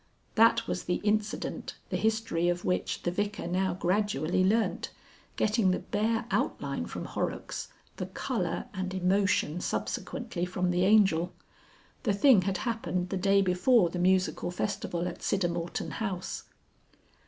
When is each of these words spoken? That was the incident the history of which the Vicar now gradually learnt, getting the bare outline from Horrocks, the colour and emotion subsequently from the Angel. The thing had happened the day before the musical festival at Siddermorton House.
That 0.33 0.65
was 0.67 0.85
the 0.85 0.95
incident 1.03 1.75
the 1.91 1.95
history 1.95 2.49
of 2.49 2.65
which 2.65 3.03
the 3.03 3.11
Vicar 3.11 3.45
now 3.45 3.75
gradually 3.75 4.43
learnt, 4.43 4.89
getting 5.35 5.69
the 5.69 5.77
bare 5.77 6.25
outline 6.31 6.87
from 6.87 7.05
Horrocks, 7.05 7.67
the 7.97 8.07
colour 8.07 8.65
and 8.73 8.95
emotion 8.95 9.59
subsequently 9.61 10.43
from 10.43 10.71
the 10.71 10.85
Angel. 10.85 11.31
The 12.01 12.13
thing 12.13 12.41
had 12.41 12.57
happened 12.65 13.09
the 13.09 13.15
day 13.17 13.43
before 13.43 13.91
the 13.91 13.99
musical 13.99 14.49
festival 14.49 15.07
at 15.07 15.19
Siddermorton 15.21 15.91
House. 15.91 16.45